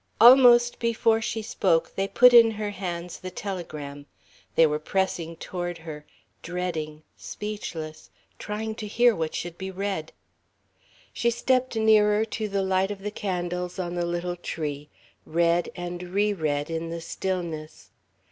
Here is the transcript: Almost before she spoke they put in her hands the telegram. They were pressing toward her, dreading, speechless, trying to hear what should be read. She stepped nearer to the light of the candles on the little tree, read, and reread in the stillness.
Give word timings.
Almost 0.19 0.79
before 0.79 1.21
she 1.21 1.43
spoke 1.43 1.93
they 1.95 2.07
put 2.07 2.33
in 2.33 2.49
her 2.49 2.71
hands 2.71 3.19
the 3.19 3.29
telegram. 3.29 4.07
They 4.55 4.65
were 4.65 4.79
pressing 4.79 5.35
toward 5.35 5.77
her, 5.77 6.07
dreading, 6.41 7.03
speechless, 7.15 8.09
trying 8.39 8.73
to 8.81 8.87
hear 8.87 9.15
what 9.15 9.35
should 9.35 9.59
be 9.59 9.69
read. 9.69 10.11
She 11.13 11.29
stepped 11.29 11.75
nearer 11.75 12.25
to 12.25 12.49
the 12.49 12.63
light 12.63 12.89
of 12.89 13.03
the 13.03 13.11
candles 13.11 13.77
on 13.77 13.93
the 13.93 14.07
little 14.07 14.35
tree, 14.37 14.89
read, 15.23 15.69
and 15.75 16.01
reread 16.01 16.71
in 16.71 16.89
the 16.89 16.99
stillness. 16.99 17.91